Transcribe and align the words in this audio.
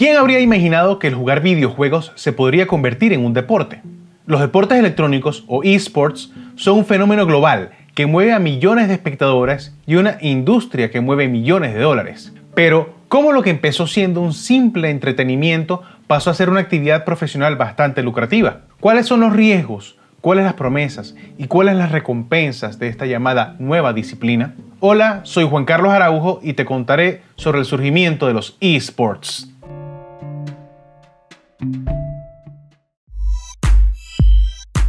¿Quién 0.00 0.16
habría 0.16 0.40
imaginado 0.40 0.98
que 0.98 1.08
el 1.08 1.14
jugar 1.14 1.42
videojuegos 1.42 2.12
se 2.14 2.32
podría 2.32 2.66
convertir 2.66 3.12
en 3.12 3.22
un 3.22 3.34
deporte? 3.34 3.82
Los 4.24 4.40
deportes 4.40 4.78
electrónicos 4.78 5.44
o 5.46 5.62
esports 5.62 6.32
son 6.56 6.78
un 6.78 6.86
fenómeno 6.86 7.26
global 7.26 7.72
que 7.94 8.06
mueve 8.06 8.32
a 8.32 8.38
millones 8.38 8.88
de 8.88 8.94
espectadores 8.94 9.76
y 9.86 9.96
una 9.96 10.16
industria 10.22 10.90
que 10.90 11.02
mueve 11.02 11.28
millones 11.28 11.74
de 11.74 11.80
dólares. 11.80 12.32
Pero, 12.54 12.94
¿cómo 13.08 13.32
lo 13.32 13.42
que 13.42 13.50
empezó 13.50 13.86
siendo 13.86 14.22
un 14.22 14.32
simple 14.32 14.88
entretenimiento 14.88 15.82
pasó 16.06 16.30
a 16.30 16.34
ser 16.34 16.48
una 16.48 16.60
actividad 16.60 17.04
profesional 17.04 17.56
bastante 17.56 18.02
lucrativa? 18.02 18.60
¿Cuáles 18.80 19.04
son 19.04 19.20
los 19.20 19.34
riesgos? 19.34 19.98
¿Cuáles 20.22 20.46
las 20.46 20.54
promesas? 20.54 21.14
¿Y 21.36 21.46
cuáles 21.46 21.76
las 21.76 21.92
recompensas 21.92 22.78
de 22.78 22.88
esta 22.88 23.04
llamada 23.04 23.54
nueva 23.58 23.92
disciplina? 23.92 24.54
Hola, 24.78 25.20
soy 25.24 25.46
Juan 25.46 25.66
Carlos 25.66 25.92
Araujo 25.92 26.40
y 26.42 26.54
te 26.54 26.64
contaré 26.64 27.20
sobre 27.36 27.58
el 27.58 27.66
surgimiento 27.66 28.26
de 28.26 28.32
los 28.32 28.56
esports. 28.62 29.49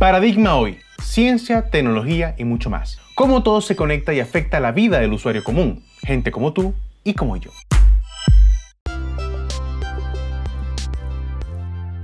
Paradigma 0.02 0.55
hoy, 0.55 0.80
ciencia, 1.00 1.70
tecnología 1.70 2.34
y 2.36 2.44
mucho 2.44 2.72
más. 2.72 2.98
Cómo 3.14 3.44
todo 3.44 3.62
se 3.62 3.76
conecta 3.76 4.16
y 4.16 4.20
afecta 4.20 4.60
la 4.60 4.72
vida 4.72 5.00
del 5.00 5.14
usuario 5.14 5.44
común, 5.44 5.84
gente 6.02 6.32
como 6.32 6.54
tú 6.54 6.74
y 7.04 7.14
como 7.14 7.38
yo. 7.38 7.52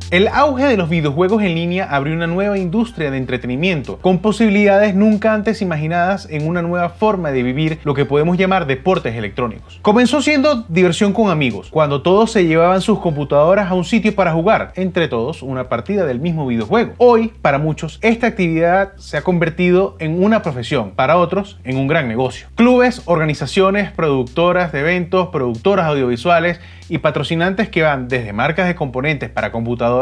El 0.09 0.29
auge 0.29 0.63
de 0.63 0.77
los 0.77 0.87
videojuegos 0.87 1.43
en 1.43 1.53
línea 1.53 1.83
abrió 1.83 2.13
una 2.13 2.27
nueva 2.27 2.57
industria 2.57 3.11
de 3.11 3.17
entretenimiento, 3.17 3.97
con 3.97 4.19
posibilidades 4.19 4.95
nunca 4.95 5.33
antes 5.33 5.61
imaginadas 5.61 6.29
en 6.31 6.47
una 6.47 6.61
nueva 6.61 6.87
forma 6.87 7.31
de 7.31 7.43
vivir 7.43 7.79
lo 7.83 7.93
que 7.93 8.05
podemos 8.05 8.37
llamar 8.37 8.67
deportes 8.67 9.17
electrónicos. 9.17 9.79
Comenzó 9.81 10.21
siendo 10.21 10.63
diversión 10.69 11.11
con 11.11 11.29
amigos, 11.29 11.67
cuando 11.71 12.03
todos 12.03 12.31
se 12.31 12.45
llevaban 12.45 12.79
sus 12.79 12.99
computadoras 12.99 13.69
a 13.69 13.73
un 13.73 13.83
sitio 13.83 14.15
para 14.15 14.31
jugar, 14.31 14.71
entre 14.77 15.09
todos, 15.09 15.43
una 15.43 15.67
partida 15.67 16.05
del 16.05 16.21
mismo 16.21 16.47
videojuego. 16.47 16.93
Hoy, 16.99 17.33
para 17.41 17.57
muchos, 17.57 17.99
esta 18.01 18.27
actividad 18.27 18.95
se 18.95 19.17
ha 19.17 19.23
convertido 19.23 19.97
en 19.99 20.23
una 20.23 20.41
profesión, 20.41 20.91
para 20.91 21.17
otros, 21.17 21.59
en 21.65 21.75
un 21.75 21.87
gran 21.87 22.07
negocio. 22.07 22.47
Clubes, 22.55 23.01
organizaciones, 23.03 23.91
productoras 23.91 24.71
de 24.71 24.79
eventos, 24.79 25.27
productoras 25.33 25.85
audiovisuales 25.85 26.61
y 26.87 26.99
patrocinantes 26.99 27.67
que 27.67 27.81
van 27.81 28.07
desde 28.07 28.31
marcas 28.31 28.67
de 28.67 28.75
componentes 28.75 29.29
para 29.29 29.51
computadoras 29.51 29.96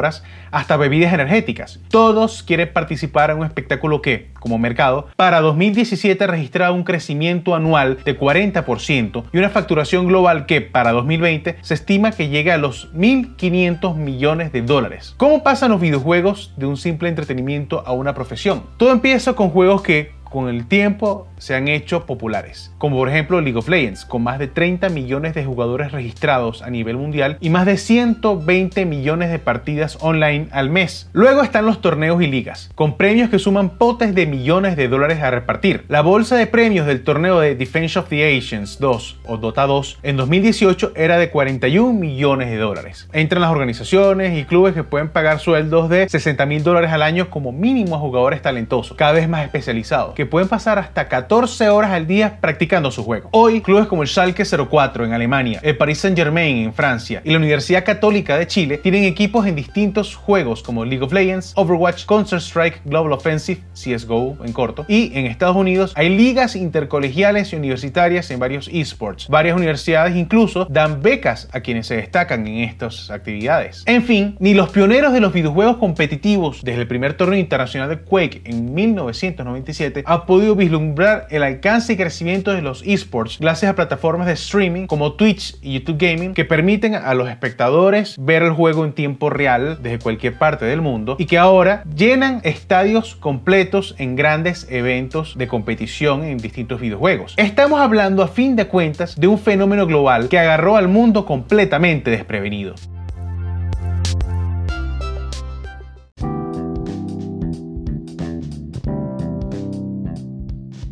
hasta 0.52 0.78
bebidas 0.78 1.14
energéticas. 1.14 1.80
Todos 1.90 2.44
quieren 2.44 2.72
participar 2.72 3.30
en 3.30 3.40
un 3.40 3.46
espectáculo 3.46 4.02
que, 4.02 4.32
como 4.40 4.58
mercado, 4.58 5.08
para 5.16 5.42
2017 5.42 6.24
ha 6.24 6.28
registrado 6.28 6.74
un 6.74 6.84
crecimiento 6.84 7.56
anual 7.56 7.98
de 8.04 8.20
40% 8.20 9.24
y 9.32 9.38
una 9.38 9.50
facturación 9.50 10.08
global 10.08 10.46
que 10.46 10.62
para 10.62 10.92
2020 10.92 11.58
se 11.62 11.74
estima 11.74 12.12
que 12.12 12.30
llega 12.30 12.56
a 12.56 12.58
los 12.58 12.94
1.500 12.94 13.96
millones 13.96 14.52
de 14.52 14.62
dólares. 14.62 15.14
¿Cómo 15.18 15.44
pasan 15.44 15.72
los 15.72 15.82
videojuegos 15.82 16.54
de 16.58 16.66
un 16.66 16.78
simple 16.78 17.10
entretenimiento 17.10 17.84
a 17.86 17.94
una 17.94 18.14
profesión? 18.14 18.64
Todo 18.78 18.92
empieza 18.92 19.34
con 19.34 19.50
juegos 19.50 19.82
que 19.82 20.14
con 20.36 20.50
el 20.50 20.68
tiempo 20.68 21.30
se 21.38 21.56
han 21.56 21.70
hecho 21.70 22.06
populares, 22.06 22.74
como 22.78 22.98
por 22.98 23.08
ejemplo 23.08 23.40
League 23.40 23.58
of 23.58 23.70
Legends, 23.70 24.04
con 24.04 24.22
más 24.22 24.38
de 24.38 24.50
30 24.50 24.90
millones 24.90 25.34
de 25.34 25.46
jugadores 25.46 25.94
registrados 25.94 26.62
a 26.62 26.70
nivel 26.70 26.98
mundial 26.98 27.38
y 27.40 27.50
más 27.50 27.66
de 27.66 27.78
120 27.78 28.86
millones 28.86 29.32
de 29.32 29.40
partidas 29.40 29.98
online 30.02 30.48
al 30.52 30.70
mes. 30.70 31.10
Luego 31.14 31.42
están 31.42 31.66
los 31.66 31.80
torneos 31.80 32.22
y 32.22 32.28
ligas, 32.28 32.70
con 32.76 32.98
premios 32.98 33.30
que 33.30 33.40
suman 33.40 33.78
potes 33.78 34.14
de 34.14 34.26
millones 34.26 34.76
de 34.76 34.90
dólares 34.90 35.22
a 35.22 35.32
repartir. 35.32 35.86
La 35.88 36.02
bolsa 36.02 36.36
de 36.36 36.48
premios 36.48 36.86
del 36.86 37.06
torneo 37.06 37.40
de 37.40 37.56
Defense 37.56 37.98
of 37.98 38.10
the 38.10 38.38
Asians 38.38 38.78
2 38.80 39.20
o 39.28 39.38
Dota 39.38 39.66
2 39.66 40.00
en 40.04 40.18
2018 40.18 40.92
era 40.98 41.18
de 41.18 41.30
41 41.30 41.94
millones 41.94 42.50
de 42.50 42.58
dólares. 42.58 43.08
Entran 43.14 43.42
las 43.42 43.52
organizaciones 43.52 44.38
y 44.38 44.44
clubes 44.44 44.74
que 44.74 44.84
pueden 44.84 45.08
pagar 45.08 45.40
sueldos 45.40 45.88
de 45.88 46.10
60 46.10 46.46
mil 46.46 46.62
dólares 46.62 46.92
al 46.92 47.04
año 47.04 47.30
como 47.30 47.54
mínimo 47.54 47.96
a 47.96 48.00
jugadores 48.00 48.42
talentosos, 48.42 48.98
cada 48.98 49.14
vez 49.14 49.30
más 49.30 49.46
especializados, 49.46 50.14
pueden 50.26 50.48
pasar 50.48 50.80
hasta 50.80 51.08
14 51.08 51.70
horas 51.70 51.92
al 51.92 52.08
día 52.08 52.38
practicando 52.42 52.92
su 52.92 53.04
juego. 53.04 53.30
Hoy, 53.32 53.62
clubes 53.62 53.88
como 53.88 54.04
el 54.04 54.08
Schalke 54.08 54.44
04 54.46 55.06
en 55.06 55.14
Alemania, 55.14 55.60
el 55.64 55.78
Paris 55.78 56.00
Saint-Germain 56.00 56.58
en 56.58 56.74
Francia 56.74 57.22
y 57.24 57.32
la 57.32 57.38
Universidad 57.38 57.84
Católica 57.84 58.38
de 58.38 58.48
Chile 58.48 58.78
tienen 58.78 59.04
equipos 59.04 59.46
en 59.48 59.56
distintos 59.56 60.16
juegos 60.16 60.64
como 60.64 60.86
League 60.86 61.04
of 61.04 61.14
Legends, 61.14 61.54
Overwatch, 61.56 62.06
Counter-Strike, 62.06 62.82
Global 62.86 63.14
Offensive, 63.14 63.62
CSGO 63.74 64.38
en 64.44 64.54
corto, 64.54 64.86
y 64.88 65.12
en 65.18 65.26
Estados 65.26 65.56
Unidos 65.56 65.94
hay 65.96 66.10
ligas 66.10 66.56
intercolegiales 66.56 67.54
y 67.54 67.56
universitarias 67.56 68.32
en 68.32 68.40
varios 68.40 68.70
esports. 68.72 69.28
Varias 69.28 69.56
universidades 69.56 70.16
incluso 70.16 70.66
dan 70.66 71.02
becas 71.02 71.50
a 71.52 71.62
quienes 71.62 71.88
se 71.88 71.98
destacan 71.98 72.48
en 72.48 72.64
estas 72.64 73.10
actividades. 73.12 73.84
En 73.86 74.04
fin, 74.04 74.36
ni 74.40 74.54
los 74.54 74.70
pioneros 74.70 75.14
de 75.14 75.20
los 75.20 75.34
videojuegos 75.34 75.78
competitivos 75.78 76.62
desde 76.64 76.82
el 76.82 76.88
primer 76.88 77.16
torneo 77.16 77.40
internacional 77.40 77.90
de 77.90 78.00
Quake 78.00 78.42
en 78.46 78.74
1997 78.74 80.04
ha 80.06 80.26
podido 80.26 80.56
vislumbrar 80.56 81.28
el 81.30 81.44
alcance 81.44 81.94
y 81.94 81.98
crecimiento 81.98 82.52
de 82.52 82.62
los 82.62 82.84
esports 82.86 83.40
gracias 83.40 83.72
a 83.72 83.76
plataformas 83.76 84.28
de 84.28 84.34
streaming 84.34 84.88
como 84.88 85.14
Twitch 85.14 85.56
y 85.62 85.74
YouTube 85.74 85.98
Gaming 85.98 86.34
que 86.34 86.46
permiten 86.46 86.96
a 86.96 87.14
los 87.14 87.30
espectadores 87.30 88.16
ver 88.20 88.44
el 88.44 88.52
juego 88.52 88.86
en 88.86 88.94
tiempo 88.94 89.30
real 89.30 89.80
desde 89.82 90.00
cualquier 90.00 90.38
parte 90.38 90.66
del 90.66 90.82
mundo 90.82 91.16
y 91.20 91.26
que 91.26 91.38
ahora 91.38 91.84
llenan 91.96 92.42
estadios 92.44 93.16
completos 93.16 93.96
en 93.98 94.16
grandes 94.16 94.68
eventos 94.70 95.38
de 95.38 95.48
competición 95.48 96.24
en 96.24 96.38
distintos 96.38 96.80
videojuegos. 96.80 97.34
Estamos 97.38 97.80
hablando 97.80 98.24
a 98.24 98.28
fin 98.28 98.56
de 98.56 98.68
cuentas 98.68 99.16
de 99.16 99.28
un 99.28 99.40
fenómeno 99.40 99.86
global 99.86 100.30
que 100.30 100.40
agarró 100.40 100.78
al 100.78 100.88
mundo 100.88 101.26
completamente 101.26 102.12
desprevenido. 102.12 102.76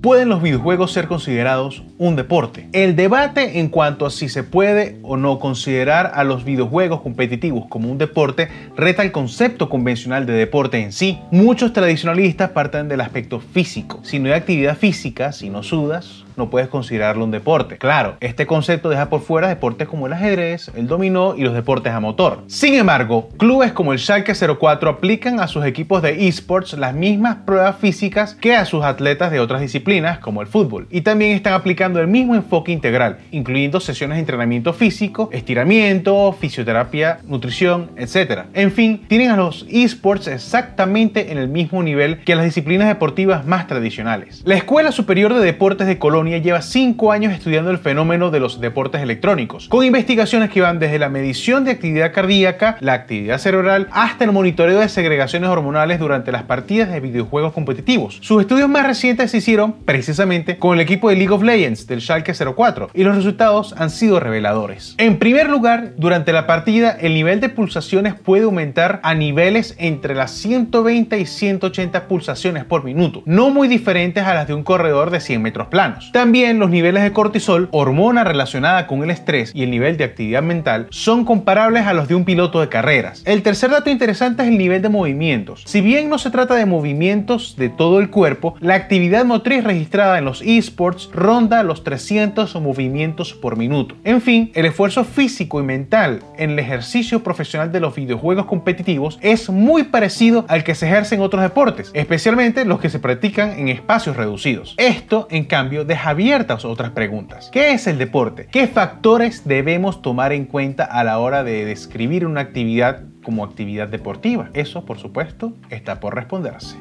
¿Pueden 0.03 0.27
los 0.27 0.41
videojuegos 0.41 0.91
ser 0.91 1.07
considerados 1.07 1.81
un 1.97 2.17
deporte? 2.17 2.67
El 2.73 2.97
debate 2.97 3.61
en 3.61 3.69
cuanto 3.69 4.05
a 4.05 4.11
si 4.11 4.27
se 4.27 4.43
puede 4.43 4.99
o 5.01 5.15
no 5.15 5.39
considerar 5.39 6.11
a 6.13 6.25
los 6.25 6.43
videojuegos 6.43 6.99
competitivos 6.99 7.67
como 7.69 7.89
un 7.89 7.97
deporte 7.97 8.49
reta 8.75 9.01
el 9.03 9.13
concepto 9.13 9.69
convencional 9.69 10.25
de 10.25 10.33
deporte 10.33 10.81
en 10.81 10.91
sí. 10.91 11.19
Muchos 11.31 11.71
tradicionalistas 11.71 12.49
parten 12.49 12.89
del 12.89 12.99
aspecto 12.99 13.39
físico. 13.39 14.01
Si 14.03 14.19
no 14.19 14.27
hay 14.27 14.33
actividad 14.33 14.75
física, 14.75 15.31
si 15.31 15.49
no 15.49 15.63
sudas, 15.63 16.25
no 16.37 16.49
puedes 16.49 16.69
considerarlo 16.69 17.23
un 17.23 17.31
deporte. 17.31 17.77
Claro, 17.77 18.17
este 18.19 18.45
concepto 18.45 18.89
deja 18.89 19.09
por 19.09 19.21
fuera 19.21 19.47
deportes 19.47 19.87
como 19.87 20.07
el 20.07 20.13
ajedrez, 20.13 20.71
el 20.75 20.87
dominó 20.87 21.35
y 21.35 21.41
los 21.43 21.53
deportes 21.53 21.93
a 21.93 21.99
motor. 21.99 22.43
Sin 22.47 22.73
embargo, 22.73 23.29
clubes 23.37 23.73
como 23.73 23.93
el 23.93 23.99
Schalke 23.99 24.33
04 24.33 24.89
aplican 24.89 25.39
a 25.39 25.47
sus 25.47 25.65
equipos 25.65 26.01
de 26.01 26.27
esports 26.27 26.73
las 26.73 26.93
mismas 26.93 27.37
pruebas 27.45 27.77
físicas 27.77 28.35
que 28.35 28.55
a 28.55 28.65
sus 28.65 28.83
atletas 28.83 29.31
de 29.31 29.39
otras 29.39 29.61
disciplinas 29.61 30.19
como 30.19 30.41
el 30.41 30.47
fútbol. 30.47 30.87
Y 30.89 31.01
también 31.01 31.31
están 31.31 31.53
aplicando 31.53 31.99
el 31.99 32.07
mismo 32.07 32.35
enfoque 32.35 32.71
integral, 32.71 33.19
incluyendo 33.31 33.79
sesiones 33.79 34.15
de 34.15 34.21
entrenamiento 34.21 34.73
físico, 34.73 35.29
estiramiento, 35.31 36.33
fisioterapia, 36.33 37.19
nutrición, 37.27 37.91
etc. 37.97 38.45
En 38.53 38.71
fin, 38.71 39.05
tienen 39.07 39.31
a 39.31 39.37
los 39.37 39.65
esports 39.69 40.27
exactamente 40.27 41.31
en 41.31 41.37
el 41.37 41.47
mismo 41.47 41.83
nivel 41.83 42.19
que 42.23 42.35
las 42.35 42.45
disciplinas 42.45 42.87
deportivas 42.87 43.45
más 43.45 43.67
tradicionales. 43.67 44.41
La 44.45 44.55
Escuela 44.55 44.91
Superior 44.91 45.33
de 45.33 45.41
Deportes 45.41 45.87
de 45.87 45.99
Colombia 45.99 46.22
lleva 46.31 46.61
5 46.61 47.11
años 47.11 47.33
estudiando 47.33 47.71
el 47.71 47.77
fenómeno 47.77 48.31
de 48.31 48.39
los 48.39 48.59
deportes 48.59 49.01
electrónicos, 49.01 49.67
con 49.67 49.85
investigaciones 49.85 50.49
que 50.49 50.61
van 50.61 50.79
desde 50.79 50.99
la 50.99 51.09
medición 51.09 51.63
de 51.65 51.71
actividad 51.71 52.13
cardíaca, 52.13 52.77
la 52.79 52.93
actividad 52.93 53.37
cerebral, 53.37 53.87
hasta 53.91 54.23
el 54.23 54.31
monitoreo 54.31 54.79
de 54.79 54.89
segregaciones 54.89 55.49
hormonales 55.49 55.99
durante 55.99 56.31
las 56.31 56.43
partidas 56.43 56.89
de 56.89 56.99
videojuegos 56.99 57.53
competitivos. 57.53 58.19
Sus 58.21 58.41
estudios 58.41 58.69
más 58.69 58.85
recientes 58.85 59.31
se 59.31 59.37
hicieron 59.37 59.73
precisamente 59.85 60.57
con 60.57 60.75
el 60.75 60.81
equipo 60.81 61.09
de 61.09 61.15
League 61.15 61.33
of 61.33 61.43
Legends 61.43 61.87
del 61.87 62.01
Schalke 62.01 62.33
04 62.33 62.89
y 62.93 63.03
los 63.03 63.15
resultados 63.15 63.75
han 63.77 63.89
sido 63.89 64.19
reveladores. 64.19 64.95
En 64.97 65.17
primer 65.19 65.49
lugar, 65.49 65.93
durante 65.97 66.33
la 66.33 66.47
partida 66.47 66.91
el 66.99 67.13
nivel 67.13 67.39
de 67.39 67.49
pulsaciones 67.49 68.13
puede 68.13 68.43
aumentar 68.43 68.99
a 69.03 69.13
niveles 69.13 69.75
entre 69.77 70.15
las 70.15 70.31
120 70.31 71.19
y 71.19 71.25
180 71.25 72.07
pulsaciones 72.07 72.65
por 72.65 72.83
minuto, 72.83 73.23
no 73.25 73.49
muy 73.49 73.67
diferentes 73.67 74.23
a 74.23 74.33
las 74.33 74.47
de 74.47 74.53
un 74.53 74.63
corredor 74.63 75.09
de 75.09 75.19
100 75.19 75.41
metros 75.41 75.67
planos. 75.67 76.11
También 76.13 76.59
los 76.59 76.69
niveles 76.69 77.01
de 77.01 77.11
cortisol, 77.11 77.69
hormona 77.71 78.23
relacionada 78.23 78.85
con 78.85 79.01
el 79.03 79.09
estrés 79.09 79.51
y 79.55 79.63
el 79.63 79.71
nivel 79.71 79.97
de 79.97 80.03
actividad 80.03 80.43
mental, 80.43 80.85
son 80.91 81.25
comparables 81.25 81.87
a 81.87 81.93
los 81.93 82.07
de 82.07 82.13
un 82.13 82.23
piloto 82.23 82.61
de 82.61 82.69
carreras. 82.69 83.23
El 83.25 83.41
tercer 83.41 83.71
dato 83.71 83.89
interesante 83.89 84.43
es 84.43 84.49
el 84.49 84.59
nivel 84.59 84.83
de 84.83 84.89
movimientos. 84.89 85.63
Si 85.65 85.81
bien 85.81 86.09
no 86.09 86.19
se 86.19 86.29
trata 86.29 86.53
de 86.53 86.67
movimientos 86.67 87.55
de 87.57 87.69
todo 87.69 87.99
el 87.99 88.11
cuerpo, 88.11 88.53
la 88.59 88.75
actividad 88.75 89.25
motriz 89.25 89.63
registrada 89.63 90.19
en 90.19 90.25
los 90.25 90.43
esports 90.43 91.09
ronda 91.11 91.63
los 91.63 91.83
300 91.83 92.61
movimientos 92.61 93.33
por 93.33 93.57
minuto. 93.57 93.95
En 94.03 94.21
fin, 94.21 94.51
el 94.53 94.67
esfuerzo 94.67 95.05
físico 95.05 95.61
y 95.61 95.63
mental 95.63 96.19
en 96.37 96.51
el 96.51 96.59
ejercicio 96.59 97.23
profesional 97.23 97.71
de 97.71 97.79
los 97.79 97.95
videojuegos 97.95 98.45
competitivos 98.45 99.17
es 99.23 99.49
muy 99.49 99.85
parecido 99.85 100.45
al 100.47 100.63
que 100.63 100.75
se 100.75 100.85
ejerce 100.85 101.15
en 101.15 101.21
otros 101.21 101.41
deportes, 101.41 101.89
especialmente 101.95 102.65
los 102.65 102.79
que 102.79 102.91
se 102.91 102.99
practican 102.99 103.57
en 103.57 103.69
espacios 103.69 104.15
reducidos. 104.15 104.75
Esto, 104.77 105.27
en 105.31 105.45
cambio, 105.45 105.85
deja 105.85 106.02
deja 106.03 106.09
abiertas 106.09 106.65
otras 106.65 106.91
preguntas. 106.91 107.49
¿Qué 107.51 107.71
es 107.71 107.87
el 107.87 107.97
deporte? 107.97 108.47
¿Qué 108.51 108.67
factores 108.67 109.47
debemos 109.47 110.01
tomar 110.01 110.33
en 110.33 110.45
cuenta 110.45 110.83
a 110.83 111.03
la 111.05 111.17
hora 111.19 111.45
de 111.45 111.63
describir 111.63 112.25
una 112.25 112.41
actividad 112.41 113.03
como 113.23 113.45
actividad 113.45 113.87
deportiva? 113.87 114.49
Eso, 114.53 114.83
por 114.83 114.99
supuesto, 114.99 115.53
está 115.69 116.01
por 116.01 116.13
responderse. 116.15 116.75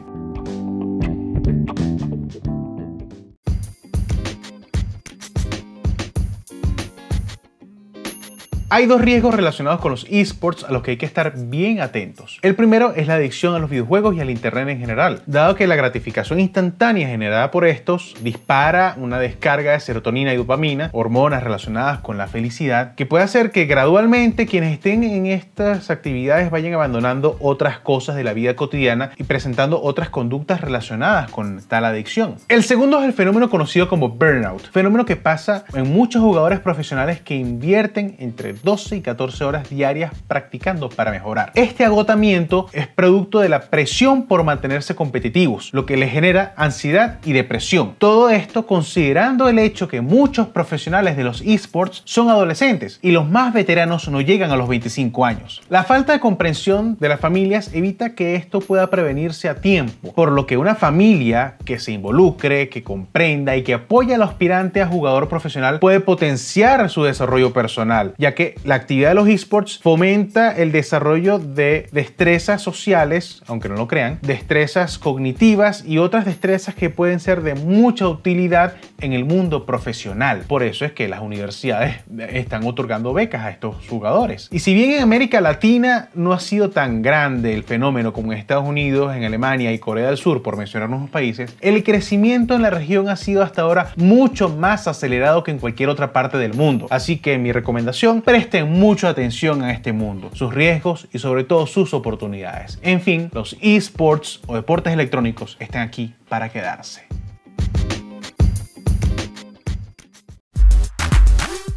Hay 8.74 8.86
dos 8.86 9.02
riesgos 9.02 9.34
relacionados 9.34 9.82
con 9.82 9.90
los 9.90 10.06
esports 10.08 10.64
a 10.64 10.72
los 10.72 10.82
que 10.82 10.92
hay 10.92 10.96
que 10.96 11.04
estar 11.04 11.34
bien 11.36 11.82
atentos. 11.82 12.38
El 12.40 12.54
primero 12.54 12.94
es 12.96 13.06
la 13.06 13.16
adicción 13.16 13.54
a 13.54 13.58
los 13.58 13.68
videojuegos 13.68 14.16
y 14.16 14.20
al 14.22 14.30
internet 14.30 14.66
en 14.70 14.78
general, 14.78 15.20
dado 15.26 15.56
que 15.56 15.66
la 15.66 15.76
gratificación 15.76 16.40
instantánea 16.40 17.06
generada 17.06 17.50
por 17.50 17.66
estos 17.66 18.14
dispara 18.22 18.94
una 18.96 19.18
descarga 19.18 19.72
de 19.72 19.80
serotonina 19.80 20.32
y 20.32 20.38
dopamina, 20.38 20.88
hormonas 20.94 21.42
relacionadas 21.42 22.00
con 22.00 22.16
la 22.16 22.28
felicidad, 22.28 22.94
que 22.94 23.04
puede 23.04 23.24
hacer 23.24 23.50
que 23.50 23.66
gradualmente 23.66 24.46
quienes 24.46 24.72
estén 24.72 25.04
en 25.04 25.26
estas 25.26 25.90
actividades 25.90 26.50
vayan 26.50 26.72
abandonando 26.72 27.36
otras 27.40 27.78
cosas 27.78 28.16
de 28.16 28.24
la 28.24 28.32
vida 28.32 28.56
cotidiana 28.56 29.10
y 29.18 29.24
presentando 29.24 29.82
otras 29.82 30.08
conductas 30.08 30.62
relacionadas 30.62 31.30
con 31.30 31.60
tal 31.60 31.84
adicción. 31.84 32.36
El 32.48 32.62
segundo 32.62 32.98
es 33.00 33.04
el 33.04 33.12
fenómeno 33.12 33.50
conocido 33.50 33.86
como 33.86 34.08
burnout, 34.08 34.70
fenómeno 34.70 35.04
que 35.04 35.16
pasa 35.16 35.66
en 35.74 35.92
muchos 35.92 36.22
jugadores 36.22 36.60
profesionales 36.60 37.20
que 37.20 37.34
invierten 37.34 38.16
entre 38.18 38.61
12 38.62 38.96
y 38.96 39.00
14 39.00 39.44
horas 39.44 39.70
diarias 39.70 40.12
practicando 40.26 40.88
para 40.88 41.10
mejorar. 41.10 41.52
Este 41.54 41.84
agotamiento 41.84 42.66
es 42.72 42.86
producto 42.86 43.40
de 43.40 43.48
la 43.48 43.62
presión 43.62 44.26
por 44.26 44.44
mantenerse 44.44 44.94
competitivos, 44.94 45.70
lo 45.72 45.86
que 45.86 45.96
le 45.96 46.08
genera 46.08 46.54
ansiedad 46.56 47.18
y 47.24 47.32
depresión. 47.32 47.94
Todo 47.98 48.30
esto 48.30 48.66
considerando 48.66 49.48
el 49.48 49.58
hecho 49.58 49.88
que 49.88 50.00
muchos 50.00 50.48
profesionales 50.48 51.16
de 51.16 51.24
los 51.24 51.40
esports 51.42 52.02
son 52.04 52.28
adolescentes 52.28 52.98
y 53.02 53.10
los 53.10 53.28
más 53.28 53.52
veteranos 53.52 54.08
no 54.08 54.20
llegan 54.20 54.50
a 54.50 54.56
los 54.56 54.68
25 54.68 55.24
años. 55.24 55.62
La 55.68 55.84
falta 55.84 56.12
de 56.12 56.20
comprensión 56.20 56.96
de 57.00 57.08
las 57.08 57.20
familias 57.20 57.70
evita 57.72 58.14
que 58.14 58.36
esto 58.36 58.60
pueda 58.60 58.90
prevenirse 58.90 59.48
a 59.48 59.60
tiempo, 59.60 60.12
por 60.12 60.32
lo 60.32 60.46
que 60.46 60.56
una 60.56 60.74
familia 60.74 61.56
que 61.64 61.78
se 61.78 61.92
involucre, 61.92 62.68
que 62.68 62.82
comprenda 62.82 63.56
y 63.56 63.62
que 63.62 63.74
apoye 63.74 64.14
al 64.14 64.22
aspirante 64.22 64.80
a 64.80 64.86
jugador 64.86 65.28
profesional 65.28 65.78
puede 65.78 66.00
potenciar 66.00 66.88
su 66.90 67.04
desarrollo 67.04 67.52
personal, 67.52 68.14
ya 68.18 68.34
la 68.64 68.74
actividad 68.76 69.10
de 69.10 69.14
los 69.14 69.28
esports 69.28 69.78
fomenta 69.82 70.50
el 70.50 70.72
desarrollo 70.72 71.38
de 71.38 71.88
destrezas 71.92 72.62
sociales, 72.62 73.42
aunque 73.46 73.68
no 73.68 73.76
lo 73.76 73.88
crean, 73.88 74.18
destrezas 74.22 74.98
cognitivas 74.98 75.84
y 75.86 75.98
otras 75.98 76.24
destrezas 76.24 76.74
que 76.74 76.90
pueden 76.90 77.20
ser 77.20 77.42
de 77.42 77.54
mucha 77.54 78.08
utilidad 78.08 78.74
en 79.00 79.12
el 79.12 79.24
mundo 79.24 79.66
profesional. 79.66 80.44
Por 80.46 80.62
eso 80.62 80.84
es 80.84 80.92
que 80.92 81.08
las 81.08 81.20
universidades 81.20 81.96
están 82.30 82.64
otorgando 82.64 83.12
becas 83.12 83.44
a 83.44 83.50
estos 83.50 83.76
jugadores. 83.88 84.48
Y 84.50 84.60
si 84.60 84.74
bien 84.74 84.92
en 84.92 85.02
América 85.02 85.40
Latina 85.40 86.08
no 86.14 86.32
ha 86.32 86.40
sido 86.40 86.70
tan 86.70 87.02
grande 87.02 87.54
el 87.54 87.64
fenómeno 87.64 88.12
como 88.12 88.32
en 88.32 88.38
Estados 88.38 88.66
Unidos, 88.66 89.14
en 89.16 89.24
Alemania 89.24 89.72
y 89.72 89.78
Corea 89.78 90.06
del 90.06 90.16
Sur, 90.16 90.42
por 90.42 90.56
mencionar 90.56 90.88
unos 90.88 91.10
países, 91.10 91.54
el 91.60 91.82
crecimiento 91.82 92.54
en 92.54 92.62
la 92.62 92.70
región 92.70 93.08
ha 93.08 93.16
sido 93.16 93.42
hasta 93.42 93.62
ahora 93.62 93.92
mucho 93.96 94.48
más 94.48 94.86
acelerado 94.88 95.42
que 95.42 95.50
en 95.50 95.58
cualquier 95.58 95.88
otra 95.88 96.12
parte 96.12 96.38
del 96.38 96.54
mundo. 96.54 96.86
Así 96.90 97.18
que 97.18 97.38
mi 97.38 97.52
recomendación, 97.52 98.22
presten 98.42 98.72
mucha 98.72 99.08
atención 99.08 99.62
a 99.62 99.70
este 99.70 99.92
mundo, 99.92 100.30
sus 100.34 100.52
riesgos 100.52 101.06
y 101.12 101.20
sobre 101.20 101.44
todo 101.44 101.68
sus 101.68 101.94
oportunidades. 101.94 102.80
En 102.82 103.00
fin, 103.00 103.30
los 103.32 103.56
esports 103.60 104.40
o 104.48 104.56
deportes 104.56 104.92
electrónicos 104.92 105.56
están 105.60 105.82
aquí 105.82 106.16
para 106.28 106.48
quedarse. 106.48 107.06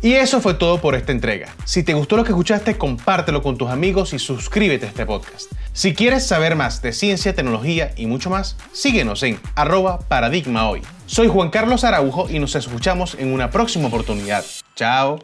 Y 0.02 0.14
eso 0.14 0.42
fue 0.42 0.56
todo 0.56 0.82
por 0.82 0.96
esta 0.96 1.12
entrega. 1.12 1.54
Si 1.66 1.84
te 1.84 1.94
gustó 1.94 2.18
lo 2.18 2.24
que 2.24 2.32
escuchaste, 2.32 2.80
compártelo 2.80 3.44
con 3.44 3.58
tus 3.58 3.70
amigos 3.70 4.14
y 4.14 4.20
suscríbete 4.20 4.88
a 4.88 4.90
este 4.90 5.06
podcast. 5.06 5.52
Si 5.72 5.94
quieres 5.94 6.26
saber 6.26 6.56
más 6.56 6.82
de 6.82 6.94
ciencia, 6.94 7.36
tecnología 7.36 7.92
y 7.96 8.08
mucho 8.08 8.32
más, 8.32 8.58
síguenos 8.72 9.22
en 9.22 9.40
arroba 9.56 10.00
paradigma 10.00 10.68
hoy. 10.68 10.82
Soy 11.06 11.28
Juan 11.28 11.52
Carlos 11.52 11.84
Araujo 11.84 12.28
y 12.28 12.40
nos 12.40 12.56
escuchamos 12.56 13.16
en 13.20 13.32
una 13.32 13.52
próxima 13.52 13.88
oportunidad. 13.88 14.44
Chao. 14.76 15.20